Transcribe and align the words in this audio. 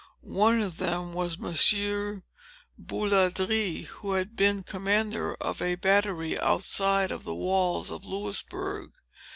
One 0.23 0.61
of 0.61 0.77
them 0.77 1.13
was 1.13 1.37
Monsieur 1.37 2.23
Bouladrie, 2.75 3.83
who 3.85 4.13
had 4.13 4.35
been 4.35 4.63
commander 4.63 5.35
of 5.35 5.61
a 5.61 5.75
battery, 5.75 6.39
outside 6.39 7.11
of 7.11 7.23
the 7.23 7.35
walls 7.35 7.91
of 7.91 8.03
Louisbourg. 8.03 8.93